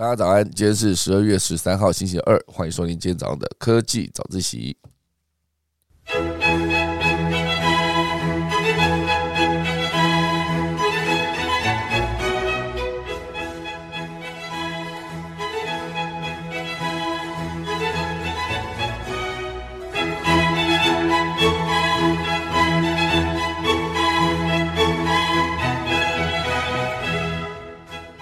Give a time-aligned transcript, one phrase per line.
[0.00, 4.74] 大家早安，今天是十二月十三号星期二，欢迎收听今天早上的科技早自习。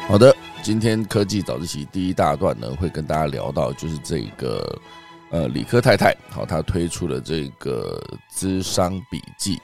[0.08, 0.34] 好的，
[0.68, 4.78] 今天科技早自习第一大段呢，会跟大家聊到就是这个
[5.30, 7.98] 呃理科太太，好，她推出了这个
[8.36, 9.58] 智商笔记，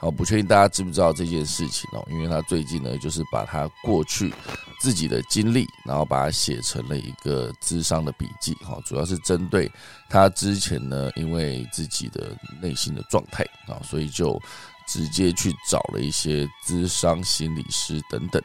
[0.00, 4.32] 好，不确定大家知不知道这件事情哦，因为她最近呢，就是把她过去
[4.80, 9.70] 自己的经历，然后把它写成了一个智商的笔记，哈，主要是针对
[10.08, 14.40] 她之前呢，因为自己的内心的状态啊，所以就
[14.88, 18.42] 直接去找了一些智商心理师等等。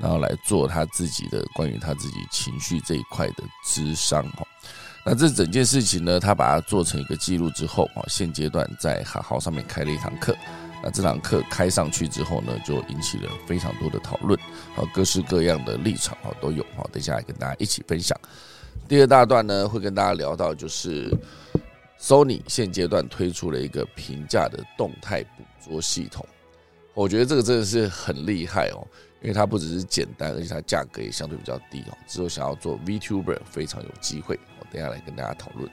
[0.00, 4.46] 然后来做他自己的关于他自己情绪这一块的智商哈，
[5.06, 10.36] 那这整件事情呢，他把它做成一个记录之后啊，现阶段在好好上面开了一堂课，
[10.82, 14.38] 那这堂课开上去之后呢，就引起了非常多的讨论，
[14.76, 18.18] 啊，各式各样的立场啊都有啊，等下来跟大家一起分享。
[18.88, 21.10] 第二大段呢，会跟大家聊到就是
[22.00, 26.26] Sony 现阶段推出了一个平价的动态捕捉系统，
[26.94, 28.86] 我觉得这个真的是很厉害哦。
[29.20, 31.96] 因为它不只是简单，而且它价格也相对比较低哦。
[32.06, 35.66] 之后想要做 VTuber 非常有机会，我等下来跟大家讨论。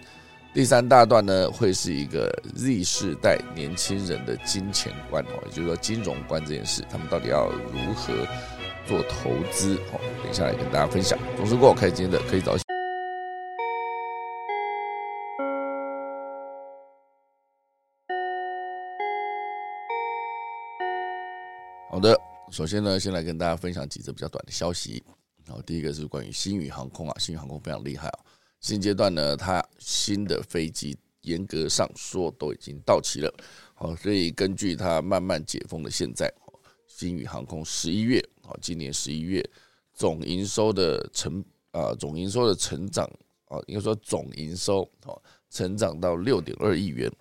[0.53, 8.13] 第三大段呢，会是一个 Z 世代年轻人的金钱观哦，也就是说金融观这件事，他们到底要如何
[8.87, 9.99] 做投资哦？
[10.23, 11.19] 等一下来跟大家分享。
[11.35, 12.55] 总之，过我开今天的可以早。
[22.01, 22.19] 的。
[22.51, 25.01] 首先呢，先来跟大家分享几则比较短的消息。
[25.45, 28.19] 然后第一个是关于新宇航空啊，新宇航空非常厉害啊。
[28.59, 33.33] 现阶段呢，它新的飞机严格上说都已经到齐了。
[33.73, 36.31] 好，所以根据它慢慢解封的现在，
[36.87, 39.47] 新宇航空十一月，啊，今年十一月
[39.93, 43.05] 总营收的成啊，总营收的成长
[43.45, 47.11] 啊，应该说总营收好，成长到六点二亿元，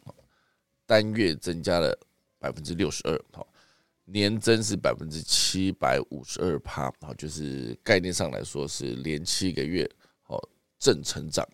[0.87, 1.99] 单月增加了
[2.39, 3.47] 百分之六十二，好。
[4.13, 9.89] 年增是百分之七百五十二趴，好，就是概念上来说是连七个月，
[10.23, 10.41] 好
[10.79, 11.47] 正成长，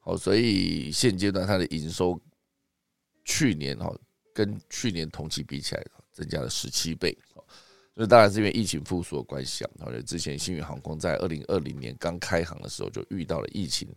[0.00, 2.20] 好，所以现阶段它的营收
[3.24, 3.94] 去年哈
[4.32, 7.16] 跟去年同期比起来增加了十七倍，
[7.94, 13.88] 所以当然是因为疫情复苏的关系啊，而且之前新宇航空在二零二零年刚开航的时候就遇到了疫情，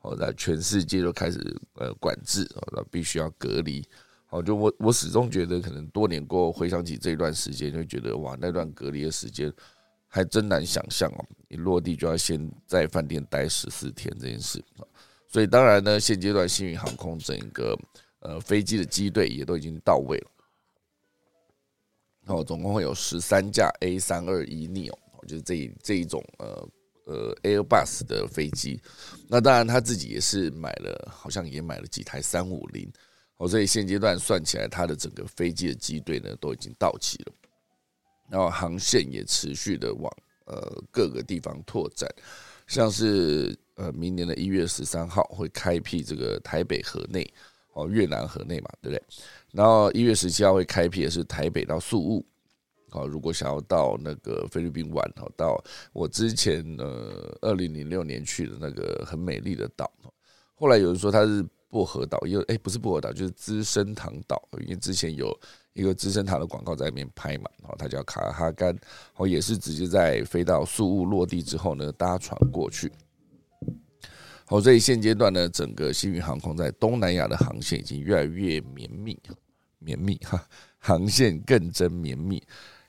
[0.00, 1.38] 哦，在全世界都开始
[1.74, 3.82] 呃管制，那必须要隔离。
[4.28, 9.52] 好，就我我始终觉得，可能多年过后回想起这一段时间，就觉得哇，那段隔离的时间
[10.08, 11.24] 还真难想象哦。
[11.48, 14.60] 你落地就要先在饭店待十四天这件事，
[15.28, 17.78] 所以当然呢，现阶段新宇航空整个
[18.18, 20.30] 呃飞机的机队也都已经到位了。
[22.26, 24.92] 哦，总共会有十三架 A 三二一 neo，
[25.28, 26.68] 就是这这一种呃
[27.04, 28.82] 呃 Airbus 的飞机。
[29.28, 32.92] 那当然他自己也是买了，好像也买了几台三五零。
[33.38, 37.32] 哦，所以现阶段算起来，它的整个飞机的机队呢都已经到齐了，
[38.30, 40.10] 然后航线也持续的往
[40.46, 42.08] 呃各个地方拓展，
[42.66, 47.30] 像是呃明年的一月十三号会开辟这个台北河内
[47.74, 49.02] 哦越南河内嘛，对不对？
[49.52, 52.24] 然后一月十七号会开辟的是台北到宿务，
[52.88, 59.92] 好，如果想要到那个菲律宾玩，哦到我之前呃二零零六年去的那个很美丽的岛，
[60.54, 61.46] 后来有人说它是。
[61.68, 64.40] 薄荷岛，因为哎，不是薄荷岛，就是资生堂岛。
[64.60, 65.36] 因为之前有
[65.72, 68.74] 一个资生堂的广告在那边拍嘛，然后它叫卡尔哈甘，
[69.16, 72.90] 哦，也是直接在飞到宿务落地之后呢，搭船过去。
[74.44, 79.18] 好，所以现阶段呢，整个新宇航空在东南亚的航线已经越来越绵密，
[79.78, 80.42] 绵密哈，
[80.78, 82.42] 航线更真绵密。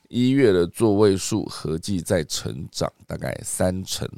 [0.08, 4.08] 一月的座位数合计在成长大概三成，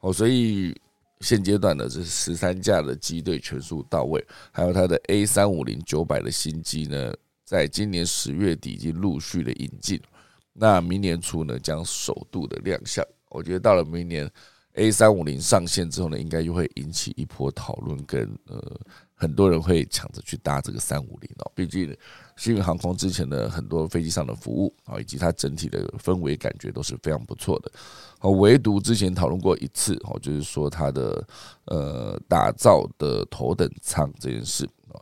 [0.00, 0.74] 哦，所以。
[1.20, 10.00] 现阶段的这十三架的机队全数到位，还有它的 A 三五零九百的新机呢，在今年十月底已经陆续的引进，
[10.52, 13.04] 那明年初呢将首度的亮相。
[13.28, 14.30] 我觉得到了明年
[14.74, 18.80] A 三五零上线之后呢，应该又会引起一波讨论，跟呃
[19.20, 21.96] 很多人会抢着去搭这个三五零哦，毕竟。
[22.36, 27.70] 幸运航空之前的很多飞机上的服务啊，以及它整体的氛围感觉都是非常不错的。
[28.20, 31.22] 哦，唯独之前讨论过一次哦，就是说它的
[31.66, 34.96] 呃打造的头等舱这件事啊，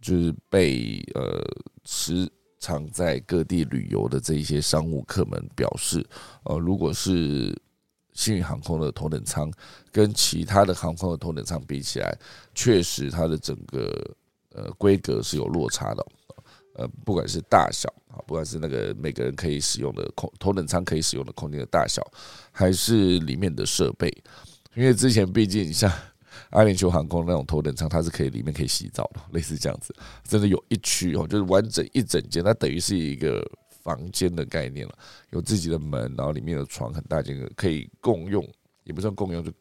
[0.00, 1.44] 就是被呃
[1.84, 2.30] 时
[2.60, 6.06] 常在各地旅游的这一些商务客们表示，
[6.44, 7.60] 呃，如果是
[8.12, 9.50] 幸运航空的头等舱
[9.94, 12.18] 跟其他的航空的头等舱比起来，
[12.52, 14.16] 确实它的整个
[14.52, 16.04] 呃规格是有落差的。
[16.74, 22.02] 呃，不管是大小啊，不管是那个每个人可以使用的空头等舱可以使用的空间的大小，
[22.50, 24.08] 还是里面的设备，
[24.74, 25.88] 因为之前毕竟像
[26.50, 29.94] 阿联酋航空那种头等舱，它是可以里面可以洗澡的，类似这样子，
[30.24, 33.48] 真的有一区哦，就是完整一整间，它等于是一个
[33.84, 34.98] 房间的概念了，
[35.30, 38.44] 有自己的门，然后里面的床很大间，可以共用，
[38.82, 39.52] 也不算共用，就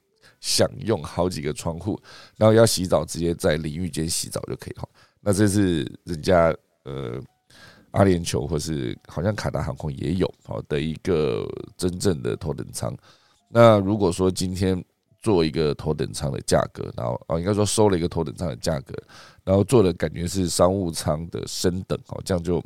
[0.43, 1.97] 享用好几个窗户，
[2.37, 4.85] 然后要洗澡直接在淋浴间洗澡就可以哈。
[5.19, 6.53] 那这是人家。
[6.85, 7.17] 呃，
[7.91, 11.47] 阿联酋或是好像卡达航空也有好的一个
[11.77, 12.93] 真正的头等舱。
[13.47, 14.83] 那如果说今天
[15.21, 18.93] 做一个头等舱的价格，然后哦，应该说收了一个头等舱的价格，
[19.45, 22.61] 然后做的感觉是商务舱的升等，哦，这样就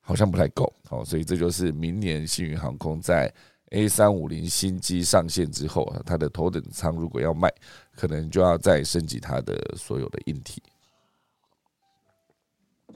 [0.00, 3.32] 好像不太够，好，所以这就是明年幸运航空在
[3.70, 7.52] A 三五零新机上线之后啊，它的头等舱如果要卖，
[7.94, 10.62] 可能就要再升级它的所有的硬体。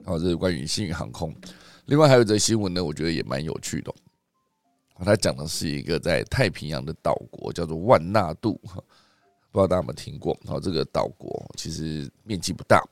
[0.05, 1.35] 好，这是关于新宇航空。
[1.87, 3.93] 另外还有一则新闻呢，我觉得也蛮有趣的。
[5.05, 8.53] 他讲的是一个在太平洋的岛国，叫做万纳度。
[9.51, 10.39] 不知道大家有没有听过？
[10.47, 12.83] 好，这个岛国其实面积不大，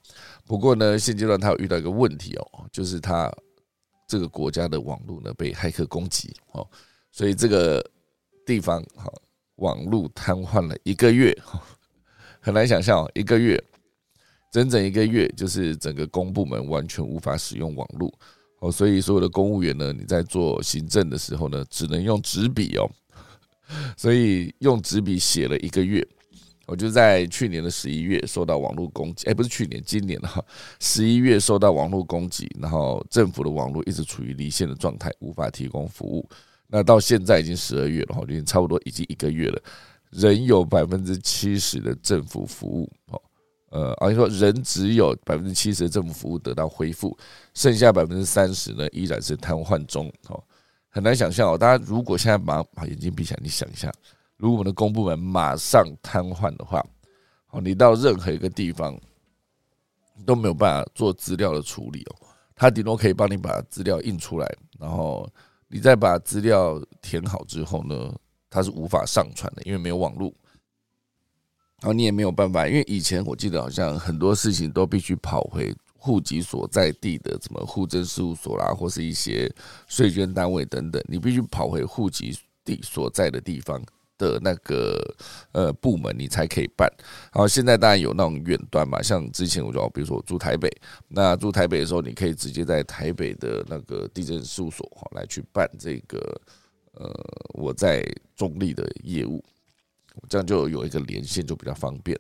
[0.45, 3.33] 不过呢，现阶段它有遇到一个问题哦，就是它
[4.07, 6.69] 这个国家的网络呢被骇客攻击哦，
[7.11, 7.85] 所以这个
[8.47, 9.13] 地方哈
[9.57, 11.37] 网络瘫痪了一个月，
[12.41, 13.63] 很难想象一个月。
[14.53, 18.13] 整整一个月，就是整个公部门完全无法使用网络
[18.59, 22.91] 哦，所以所有的公务员呢，你在做行政的时候呢，只能用纸笔哦，
[23.97, 26.05] 所以用纸笔写了一个月。
[26.67, 30.45] 我就在去年的十一月受到网络攻击，哎，不是去年，今年哈，
[30.81, 36.29] 十一月受到网络攻击，然后政府的网络一直处于离线的状态，无法提供服务。
[36.73, 39.61] 那到现在已经十二月了哈，已经差不多已经一个月了，
[40.11, 43.21] 仍有百分之七十的政府服务哦。
[43.71, 47.17] 呃，而且说人只有百分之七十的政府服务得到恢复，
[47.55, 50.13] 剩下百分之三十呢依然是瘫痪中。
[50.29, 50.43] 哦，
[50.89, 53.93] 很难想象哦，大家如果现在把把眼睛闭起来，你想一下，
[54.37, 56.85] 如果我们的公部门马上瘫痪的话，
[57.51, 58.97] 哦，你到任何一个地方
[60.25, 62.27] 都没有办法做资料的处理哦，
[62.57, 65.29] 他顶多可以帮你把资料印出来，然后
[65.73, 68.13] 你再把资料填好之后呢，
[68.51, 70.33] 它是无法上传的，因为没有网络。
[71.81, 79.51] 然后你也没有办法，因为以前我记得好像很多事情都必须跑回户籍所在地的什么户政事务所啦，或是一些
[79.87, 83.81] 税捐单位等等，你必须跑回户籍地所在的地方
[84.21, 85.03] 的那个
[85.53, 86.87] 呃部门，你才可以办。
[87.33, 90.71] 然后现在当然有那种远端嘛，像之前我就比如说我住台北，
[91.09, 96.19] 那住台北的时候，你可以直接在台北的那个地震事务所哈来去办这个
[96.93, 97.11] 呃
[97.55, 98.05] 我在
[98.37, 99.43] 中立的业务。
[100.29, 102.19] 这样就有一个连线，就比较方便。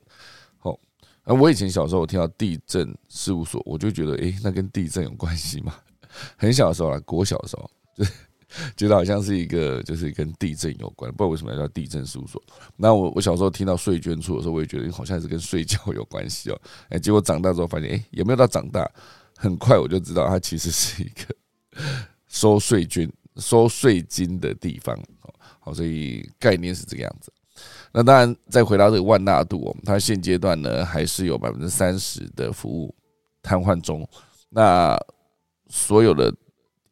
[0.58, 0.79] 好，
[1.25, 5.75] 那我以前小时候我听到地震事务所，我就觉得，诶，那跟地震有关系吗？
[6.37, 8.05] 很小的时候啊，国小的时候，就
[8.76, 12.43] 觉得好像是一个，就是跟地震有关，不知道为什么要叫地震事务所。
[12.76, 16.61] 那我我小时候听到税捐处的时候，我也觉得好像是跟睡觉有关系哦。
[16.88, 18.91] 哎，结果长大之后发现，哎，也没有到长大，
[19.37, 21.35] 很快我就知道它其实是一个
[22.29, 24.99] 收税捐、收税金的地方。
[25.61, 27.32] 好，所以概念是这个样子。
[27.93, 32.94] 那当然，再回到这个万纳度，我们它现阶段呢还是有百分之三十的服务
[33.43, 34.08] 瘫痪中。
[34.48, 34.98] 那
[35.69, 36.34] 所有的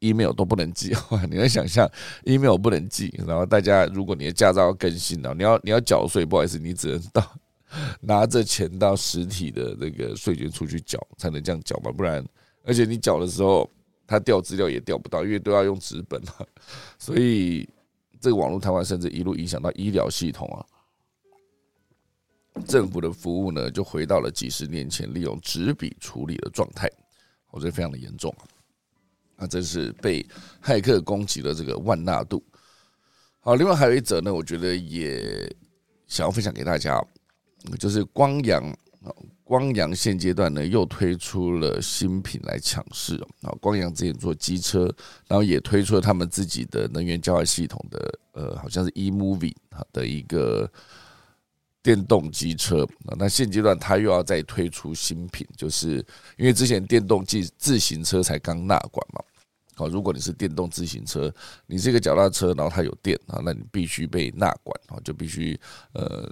[0.00, 0.94] email 都不能寄，
[1.30, 1.90] 你能想象
[2.24, 7.36] email 不能寄，然后大家如果你的驾照要更新了，你要你要缴税，不好意思，你只能到
[8.00, 12.24] 拿着钱到实体的那个税局出去缴，才能这样缴嘛，不然
[12.64, 13.70] 而且你缴的时候，
[14.06, 16.46] 他调资料也调不到，因为都要用纸本了，
[16.98, 17.68] 所以。
[18.20, 20.58] 这个网络瘫痪，甚至一路影响到医疗系统啊！
[22.66, 26.90] 政府的服务呢，就回到了几十年前利用纸笔处理的状态，
[27.52, 28.42] 我觉得非常的严重啊！
[29.38, 30.26] 那这是被
[30.62, 32.44] 骇客攻击的这个万纳度。
[33.40, 35.50] 好，另外还有一则呢，我觉得也
[36.06, 37.02] 想要分享给大家，
[37.78, 38.76] 就是光阳。
[39.44, 43.48] 光阳现阶段呢又推出了新品来抢市啊！
[43.58, 44.94] 光阳之前做机车，
[45.26, 49.54] 然后也推出了他们自己的能源交换系统的呃，好像是 eMovie
[49.90, 50.70] 的一个
[51.88, 53.16] 电动机车啊。
[53.18, 56.04] 那现阶段它又要再推出新品，就是
[56.36, 59.24] 因为之前电动自自行车才刚纳管嘛。
[59.74, 61.32] 好，如果你是电动自行车，
[61.66, 65.58] 你这个脚踏车，然后它有电啊，那你必须被纳管啊，就必须
[65.94, 66.30] 呃。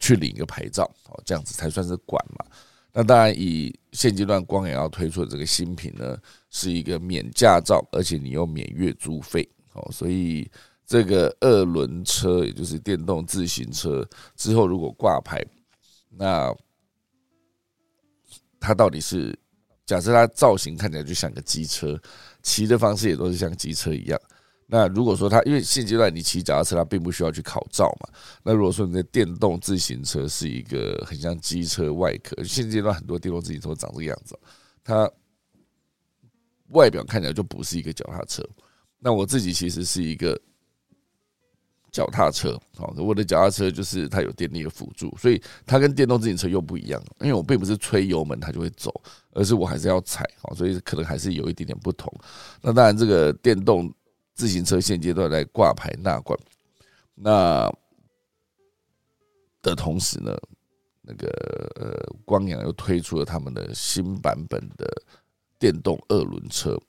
[0.00, 2.46] 去领一个牌照哦，这样子才算是管嘛。
[2.92, 6.16] 那当然，以现阶段光也要推出的这个新品呢，
[6.50, 9.90] 是一个免驾照，而且你又免月租费哦。
[9.90, 10.48] 所以
[10.88, 15.44] 这个二轮车，也就是电动自行车之后如果挂牌，
[16.08, 16.50] 那
[18.58, 19.38] 它到底是
[19.84, 22.00] 假设它造型看起来就像个机车，
[22.42, 24.18] 骑的方式也都是像机车一样。
[24.66, 28.08] 那如果说它，因为现阶段你骑脚踏车，它并不需要去考照嘛。
[28.42, 34.38] 那如果说你的电动自行车是一个很像机车外壳，现阶段很多电动自行车长这个样子，
[34.82, 35.10] 它
[36.68, 38.42] 外表看起来就不是一个脚踏车。
[38.98, 40.38] 那我自己其实是一个
[41.90, 47.02] 脚踏车，好，我的脚踏车就是它有电力的辅助，所以它跟电动自行车又不一样。
[47.20, 48.92] 因为我并不是吹油门它就会走，
[49.32, 52.12] 而是我还是要踩，好，所以可能还是有一点点不同。
[52.60, 53.92] 那当然，这个电动。
[54.34, 56.38] 自行车现阶段来挂牌纳管，
[57.16, 57.68] 那
[59.60, 60.32] 的同时呢，
[61.02, 61.26] 那个
[61.74, 64.86] 呃，光阳又推出了他们的新版本的
[65.58, 66.80] 电动二轮车。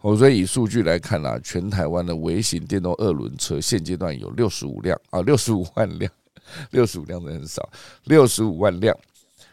[0.00, 6.10] 哦，所以以数据来看啊，全台湾的微型电动二轮车现阶段有六十五辆啊，六十五万辆，
[6.70, 7.68] 六十五辆的很少，
[8.04, 8.96] 六十五万辆。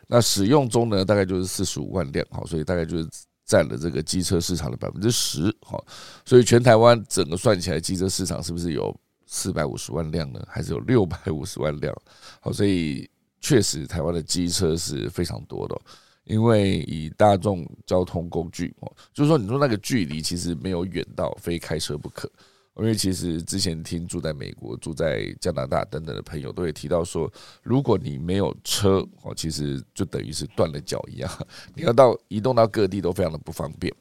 [0.08, 2.26] 那使用中呢，大概就是四十五万辆。
[2.30, 3.08] 好，所以大概就是。
[3.48, 5.86] 占了这个机车市场的百分之十，好，
[6.26, 8.92] 所以全台湾整个算起来，机车市场是不是有
[9.28, 10.44] 四百五十万辆呢？
[10.50, 11.96] 还是有六百五十万辆？
[12.40, 13.08] 好，所以
[13.40, 15.80] 确实台湾的机车是非常多的，
[16.26, 22.30] 因为以大众交通工具，哦，就是说你说那个距离其实没有远到非开车不可。
[22.78, 27.32] 因为其实之前听住在美国、住在加拿大等等的朋友都会提到说，
[27.64, 31.32] 如果你没有车哦，其实就等于是断了脚一样，
[31.74, 33.94] 你要到移动到各地都非常的不方便。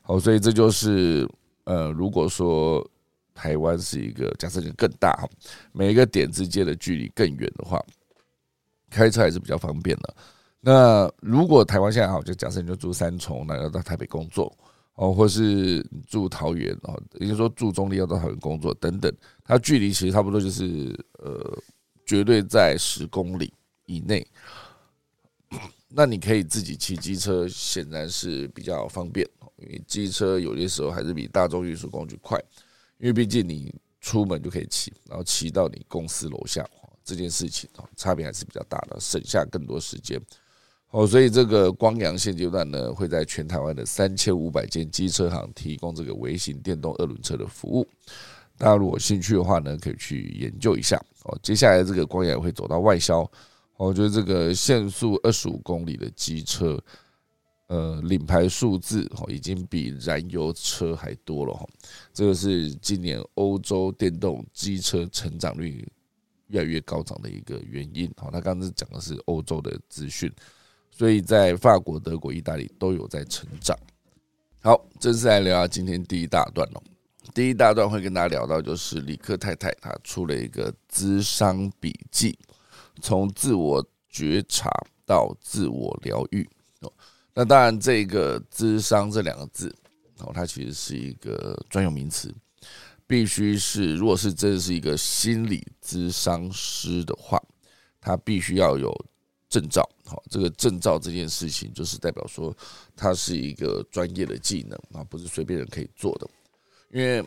[0.00, 1.28] 好，所以这就是
[1.64, 2.82] 呃，如果说
[3.34, 5.28] 台湾是一个假设性更大哈，
[5.72, 7.84] 每一个点之间的距离更远的话，
[8.88, 10.14] 开车还是比较方便的。
[10.62, 14.56] 那如果台湾现在好，就假设你就住三重，那要到台北工作。
[14.94, 19.10] 哦，或是住桃园哦，也就是说住中立要到桃园工作等等，
[19.42, 21.58] 它距离其实差不多就是呃，
[22.04, 23.52] 绝对在十公里
[23.86, 24.24] 以内。
[25.88, 29.26] 那你可以自己骑机车，显然是比较方便，
[29.56, 32.38] 因为机车有些时候还是比大众运输工具快，
[32.98, 36.68] 因为毕竟你出门就可以骑，然后骑到你公司楼下，
[37.02, 40.20] 这件事情哦，差别还是比较大的，省下更多时间。
[40.92, 47.88] 哦，所以这个光阳现阶段呢，会在全台湾的三千五百间机车行提供这个微型电动二轮车的服务。
[48.58, 51.02] 大家如果兴趣的话呢，可以去研究一下。
[51.24, 53.28] 哦，接下来这个光阳会走到外销。
[53.78, 56.78] 我觉得这个限速二十五公里的机车，
[57.68, 61.66] 呃，领牌数字哦，已经比燃油车还多了哈。
[62.12, 65.88] 这个是今年欧洲电动机车成长率
[66.48, 68.12] 越来越高涨的一个原因。
[68.18, 70.30] 好，他刚刚讲的是欧洲的资讯。
[70.92, 73.76] 所以在法国、德国、意大利都有在成长。
[74.60, 76.82] 好，正式来聊聊今天第一大段哦。
[77.34, 82.38] 第一大段会跟大家聊到，就是李克太太她出了一个资商笔记，
[83.00, 84.70] 从自我觉察
[85.06, 86.46] 到自我疗愈
[86.80, 86.92] 哦。
[87.32, 89.74] 那当然，这个“资商”这两个字
[90.18, 92.32] 哦，它其实是一个专有名词，
[93.06, 97.42] 必须是如果是真的是一个心理咨商师的话，
[98.00, 98.92] 他必须要有。
[99.52, 102.56] 证照，好，这个证照这件事情，就是代表说，
[102.96, 106.26] 它是一个专业的技能啊，不是随便人可以做的。
[106.90, 107.22] 因为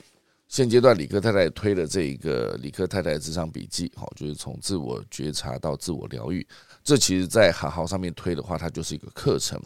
[0.48, 6.44] 现阶段李克太太推的这一个李克太太职场笔记，好，就是从自我觉察到自我疗愈，
[6.84, 9.62] 这其实在好好上面推的话，它就是一个课程。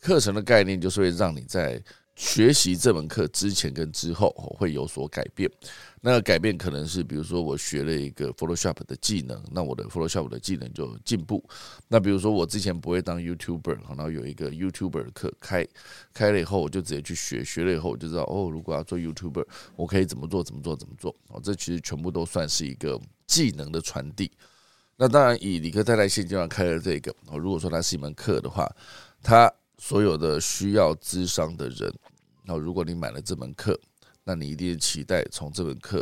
[0.00, 1.80] 课程的概念就是会让你在。
[2.14, 5.50] 学习这门课之前跟之后会有所改变，
[6.02, 11.42] 那改变可能是比如说我学了一个 Photoshop 的技能，那我的 Photoshop 的技能就进步。
[11.88, 15.66] 那比如说我之前不会当 YouTuber，然后有一个 YouTuber 课开
[16.12, 24.30] 开了以后，我就直接去学，学了以后我就知道哦，如果要做 YouTuber，我可以怎么做怎么做怎么做哦，这其实全部都算是一个技能的传递。
[24.98, 28.70] 那当然以李克太太现阶段开了这个哦，如果说它是一门课的话，
[29.22, 29.50] 它。
[29.82, 31.92] 所有的需要智商的人，
[32.44, 33.76] 那如果你买了这门课，
[34.22, 36.00] 那你一定期待从这门课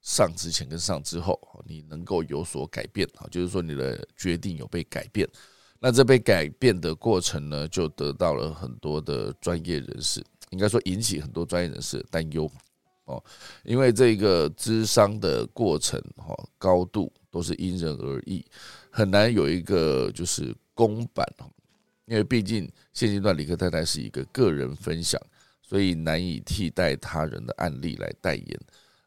[0.00, 5.28] 上之前跟上之后，你能够有所改变啊，就是说你的决定有被改变。
[5.78, 12.50] 那这被改变的过程呢，就得到了很多的专业人士，应该说引起很多专业人士的担忧
[13.04, 13.22] 哦，
[13.64, 18.42] 因为这个智商的过程哈，高度都是因人而异，
[18.90, 21.30] 很难有一个就是公版
[22.10, 25.20] 因为毕竟现阶段李克太太是一个个人分享，
[25.62, 28.60] 所以难以替代他人的案例来代言，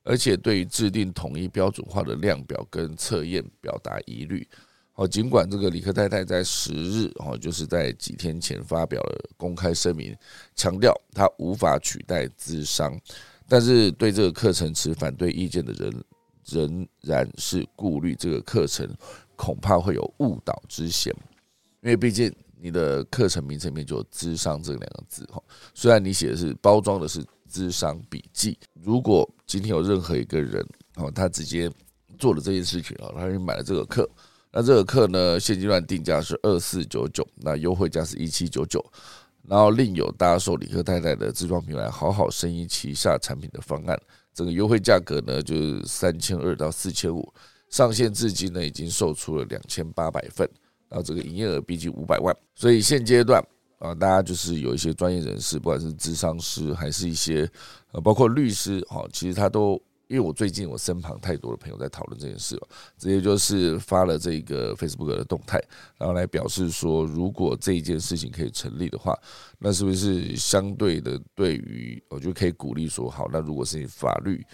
[0.03, 4.48] 而且对于制定统一标准化的量表跟测验表达疑虑。
[4.93, 10.15] 好，尽管这个李克太太在十日哦，就是在几天前发表了公开声明，
[10.55, 12.98] 强调他无法取代资商，
[13.50, 16.03] 但是对这个课程持反对意见的人，
[16.45, 18.88] 仍然是顾虑这个课程
[19.36, 21.13] 恐怕会有误导之嫌，
[21.81, 22.33] 因为毕竟
[22.63, 25.43] 你的课程名称里面就有“智商”这两个字哈。
[25.74, 30.65] 虽然你写的是包装的是“智商笔记”，如果今天有任何一个人
[30.96, 31.70] 哦，他直接
[32.17, 34.10] 做了这件事情啊，他去买了这个课，
[34.50, 38.82] 那这个课呢，现阶段定价是二四九九，那优惠价是一七九九。
[39.46, 44.01] 然后另有搭售李克太太的自装品牌好好生意旗下产品的方案，
[44.34, 47.29] 整个优惠价格呢就是三千二到四千五，
[47.70, 50.50] 上线至今呢已经售出了两千八百份，
[50.94, 53.44] 然后这个营业额逼近五百万，所以现阶段
[53.80, 57.50] 啊，大家就是有一些专业人士，不管是智商师还是一些
[57.94, 59.82] 呃包括律师，哈，其实他都。
[60.10, 62.68] 因为我最近我身旁太多的朋友在讨论这件事了，
[63.00, 65.60] 直接就是发了这个 Facebook 的动态，
[65.98, 69.18] 然后来表示说，如果这一件事情可以成立的话，
[69.58, 74.46] 那是不是相对的对于我就可以鼓励说，好，那如果是法律，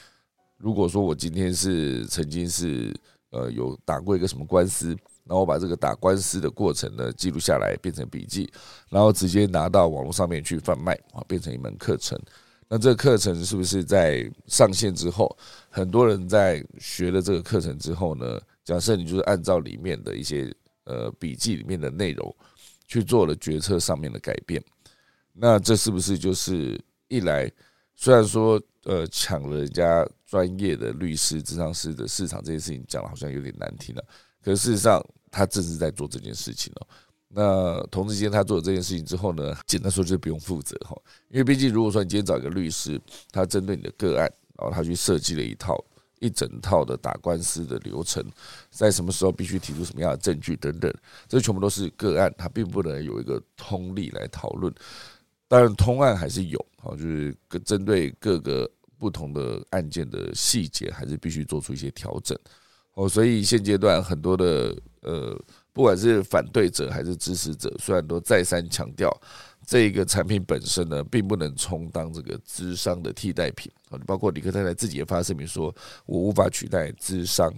[0.56, 2.96] 如果说我今天是曾经是
[3.32, 4.96] 呃有打过一个什么官司，
[5.30, 8.52] 然后我把这个打官司的过程呢记录下来，变成笔记，
[8.90, 12.20] 然后直接拿到网络上面去贩卖啊，变成一门课程。
[12.68, 15.38] 那这个课程是不是在上线之后，
[15.70, 18.40] 很多人在学了这个课程之后呢？
[18.66, 22.36] 假设你就是按照里面的一些呃笔记里面的内容
[22.86, 24.64] 去做了决策上面的改变，
[25.34, 27.52] 那这是不是就是一来
[27.96, 34.06] 虽然说呃抢了人家专业的律师、智商师的市场这件事情讲的好像有点难听了，
[34.44, 36.88] 可是事实上他正是在做这件事情哦。
[37.32, 43.00] 那同时间他做了这件事情之后呢，简单说就是不用负责哈，因为毕竟如果说你今天找一个律师，
[43.32, 45.80] 他针对你的个案，然后他去设计了一套
[46.20, 48.26] 一整套的打官司的流程，
[48.72, 50.92] 在什么时候必须提出什么样的证据等等，
[51.28, 54.74] 这全部都是个案，他并不能有一个通例来讨论。
[55.48, 62.36] 当然，通案还是有，好，就是针对各个不同的案件的细节，还是必须做出一些调整。
[63.00, 65.40] 哦，所以现阶段很多的呃。
[65.72, 69.10] 不管是反对者还是支持者，虽然都再三强调，
[69.66, 73.98] 这一个产品本身呢，并不能充当这个智商的替代品啊。
[74.06, 75.74] 包括李克太太自己也发声明说，
[76.06, 77.54] 我无法取代智商。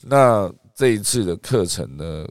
[0.00, 2.26] 那这一次的课程呢，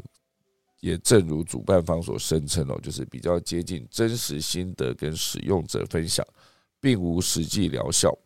[0.79, 6.25] 也正如主办方所声称哦，就是比较接近真实心得跟使用者分享，
[6.81, 8.17] 并无实际疗效。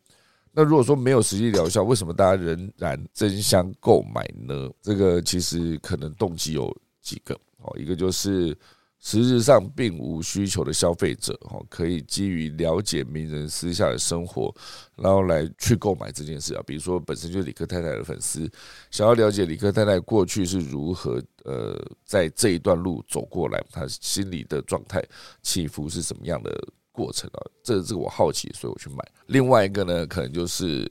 [0.53, 4.69] 那如果说没有实际疗效，为什么大家仍然争相购买呢？
[4.81, 6.73] 这个其实可能动机有。
[7.03, 8.57] 几个哦，一个就是
[9.01, 14.55] 实质上并无需求的消费者哦，可以基于了解名人私下的生活，
[14.95, 16.63] 然后来去购买这件事啊。
[16.65, 18.49] 比如说，本身就是李克太太的粉丝，
[18.89, 25.03] 想要了解李克太太过去是如何呃在这一段路走过来，他心里的状态
[25.41, 26.49] 起伏是什么样的
[26.93, 27.43] 过程啊？
[27.61, 29.05] 这这个我好奇，所以我去买。
[29.25, 30.89] 另外一个呢，可能就是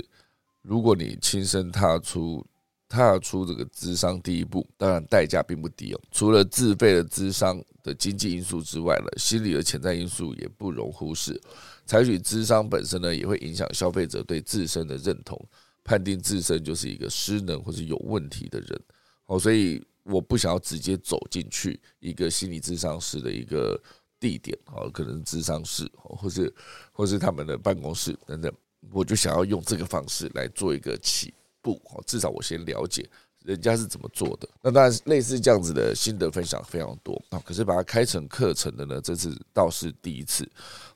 [0.61, 2.47] 如果你亲身踏出。
[2.95, 6.01] 踏出这个智商第一步，当然代价并不低哦。
[6.11, 11.41] 除了自费的智商的经济因素之外呢，心理的潜在因素也不容忽视。
[11.87, 15.43] 采取智商本身呢，也会影响消费者对自身的认同，
[15.83, 18.79] 判定自身就是一个失能或是有问题的人。
[19.25, 23.83] 哦，所以我不想要直接走进去一个心理智商师的一个
[24.23, 26.55] 地点，哦，可能智商室，或是
[26.93, 28.53] 或是他们的办公室等等，
[28.93, 31.35] 我就想要用这个方式来做一个起。
[31.61, 33.09] 不，至少我先了解
[33.45, 34.49] 人家是怎么做的。
[34.63, 37.43] 那当然，类似这样子的心得分享非常多啊。
[37.45, 40.49] 可是把它开成课程的呢，这次倒是第一次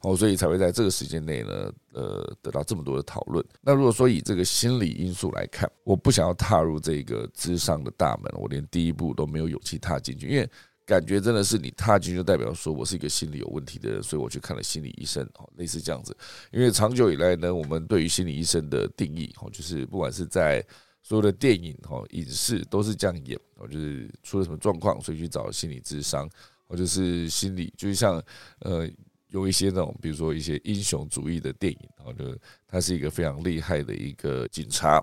[0.03, 3.45] 哦，所以才会在这个时间内呢，呃，得到这么多的讨论。
[3.61, 10.49] 那如果说以这个心理因素来看，我不想要踏入这个智商的大门，我连第一步都没有勇气踏进去，因为。
[10.87, 16.16] 感觉真的是你踏进就代表说我是一个心理有问题的人，所以我去看了心理医生哦，类似这样子。
[16.53, 20.64] 因为长久以来呢，我们对于心理医生的定义哦，就是不管是在
[21.03, 26.31] 所有的电影哈、影视都是这样演哦，就是出了什么状况，所以去找心理咨商，
[26.68, 28.22] 或者是心理，就是像
[28.61, 28.88] 呃
[29.31, 35.03] 有一些那种，比如说一些英雄主义的电影，然后就他是一个非常厉害的一个警察，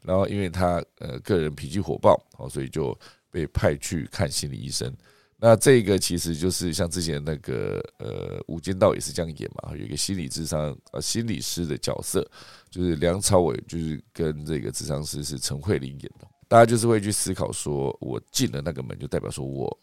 [0.00, 2.98] 然后因为他呃个人脾气火爆哦，所以就
[3.30, 4.90] 被派去看心理医生。
[5.40, 12.28] 那这个其实就是像之前那个呃《无间道》也是这样演嘛，有一个心理智商呃心理师的角色，
[12.68, 19.78] 就是梁朝伟就是跟这个智商师是陈慧琳演的，大家就是会去思考说，我进了那个门就代表说我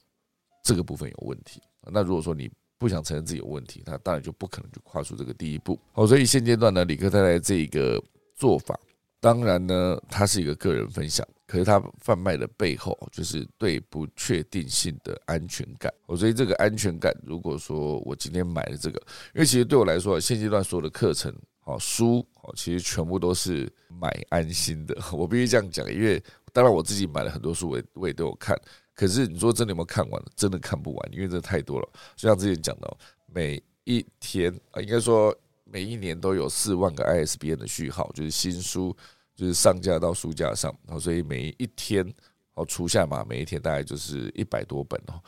[0.62, 1.62] 这个部分有问题。
[1.90, 5.80] 那如果说你不想承认自己有问题，那当然就不可能就跨出这个第一步。
[5.94, 8.04] 好，所以现阶段呢，李克太太这个
[8.36, 8.78] 做法，
[9.22, 11.26] 当然呢，它是一个个人分享。
[11.48, 15.94] 可是他贩卖的背后，就是对不确定性的安全感。
[16.08, 19.00] 我所以这个安全感，如果说我今天买了这个，
[19.34, 24.98] 因为其实对我来说，现阶段所有的课程，好书，好其实全部都是买安心的。
[25.14, 28.60] 我必须这样讲，因为当然我自己买了很多书，我也我也都有看。
[28.96, 30.24] 可是你说真的有没有看完？
[30.36, 31.90] 真的看不完，因为这太多了。
[32.16, 38.96] 就像之前讲的，每一天啊，应该说每一年都有四万个 ISBN 的序号，就是新书
[39.36, 42.06] 就是上架到书架上，然后所以每一天
[42.54, 45.22] 哦除下嘛，每一天大概就是一百多本哦。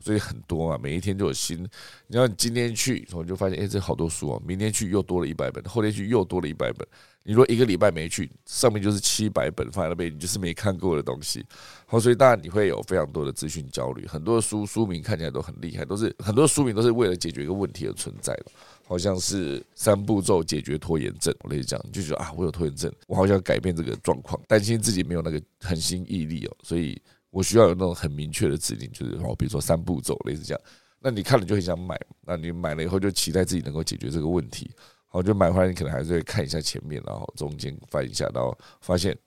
[0.00, 1.66] 所以很多啊，每一天就有新。
[2.08, 4.42] 你要你今天去，我就发现，哎，这好多书哦。
[4.44, 6.86] 明天去又多了一百本，后天去又多了一百本。
[7.22, 11.42] 你说一个礼拜没去，上面就是七百本放在那边，你就是没看过的东西。
[11.86, 14.06] 好，所以当然你会有非常多的资讯焦虑。
[14.06, 18.46] 很多的书书名看起来都很厉害，都是很多书名都是为了解决一个问题而存在的。
[18.86, 27.00] 好像是三步骤解决拖延症，我跟你讲，就觉得啊，我有拖延症，我好想改变这个状况，担心自己没有那个恒心毅力哦，所以。
[27.34, 30.60] 我需要有那种很明确的指令，就是哦，比如说三步骤，类似这样。
[31.00, 34.70] 那你看了就很想买，那你买了以后就期待自己能够解决这个问题。
[35.08, 39.18] 好，就买回来你可能还是会看一下前面，然后中间翻一下，然后发现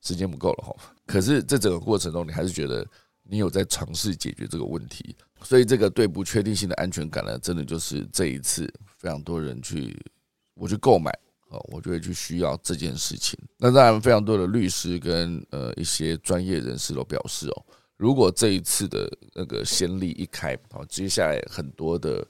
[0.00, 0.74] 时间不够了哈。
[1.04, 2.82] 可是这整个过程中，你还是觉得
[3.24, 5.14] 你有在尝试解决这个问题。
[5.42, 8.66] 所以这个对不确定性的安全感呢，真的就是这一次
[9.00, 9.98] 非常多人去
[10.54, 11.10] 我去购买。
[11.52, 13.36] 哦，我就会去需要这件事情。
[13.58, 22.24] 那当然，非常多的律师跟呃一些专业人士都表示哦，如果这一次的那个先例一开，好，接下来很多的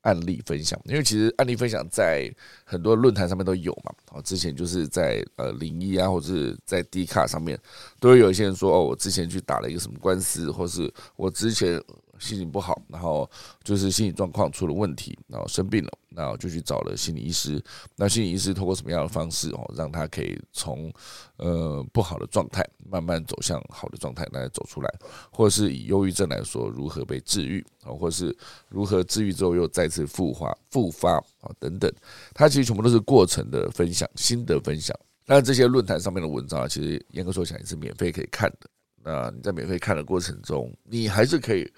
[0.00, 3.92] 案例分享，因为其实案例分享在很多论坛上面都有嘛。
[4.08, 7.60] 好，之前就是在呃零一啊，或者是在 D 卡上面，
[8.00, 11.78] 都会有一些人说哦，我之前去打了一个什么官司，或是我之前。
[12.22, 13.28] 心情不好，然后
[13.64, 17.62] 就是心理状况出了问题，然后生病了，然后就去找了心理医师。
[17.96, 20.92] 那心理医师通过什么样的方式哦，让他可以从
[21.36, 24.94] 呃不好的状态慢慢走向好的状态，来走出来，
[25.32, 28.34] 或者是以忧郁症来说，如何被治愈啊，或是
[28.68, 31.92] 如何治愈之后又再次复发复发啊等等，
[32.32, 34.96] 它其实全部都是过程的分享，心得分享。
[35.26, 38.70] 那这些论坛上面的文章，其实严格说起来是免费可以看的。
[39.04, 41.68] 那你在免费看的过程中，你还是可以。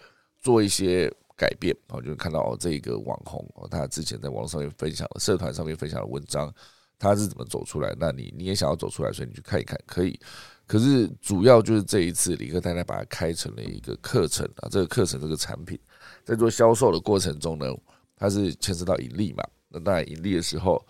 [0.44, 6.52] 做一些改变，然后就看到哦，这个网红哦，他之前在网络上面分享的社团上面分享的文章，
[6.98, 7.92] 他是怎么走出来？
[7.98, 10.20] 那你你也想要走出来，所以你去看一看，可以。
[10.66, 15.78] 可是主要就是这一次，李克太太把它开成了一个课程啊，这个课程这个产品
[16.22, 17.66] 在做销售的过程中呢，
[18.16, 19.42] 它是牵涉到盈利嘛？
[19.68, 20.80] 那当然盈利的时候，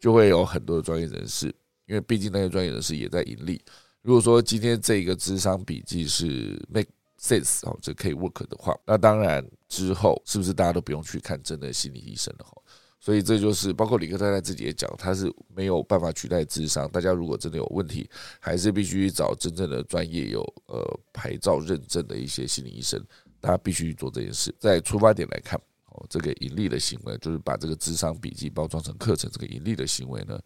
[0.00, 1.46] 就会有很多的专业人士，
[1.86, 3.62] 因为毕竟那些专业人士也在盈利。
[4.02, 6.90] 如果说今天这个智商笔记是 make
[7.22, 12.60] sense 哦，这可以 work 的话，那当然之后是不是大家都不用去看真的心理医生了哈？
[12.98, 16.88] 所以这就是包括李克太太自己也讲，他是没有办法取代智商。
[16.90, 18.08] 大家如果真的有问题，
[18.38, 23.04] 还是必须找真正的专业有呃牌照认证的一些心理医生，
[23.40, 24.54] 大家必须做这件事。
[24.58, 30.38] 在出发点来看，哦，这个盈利的行为，就是把这个智商笔记包装成课程，这个盈利的行为呢，